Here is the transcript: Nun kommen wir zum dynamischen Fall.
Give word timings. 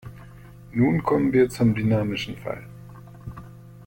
Nun 0.73 1.03
kommen 1.03 1.31
wir 1.31 1.47
zum 1.47 1.75
dynamischen 1.75 2.35
Fall. 2.35 2.65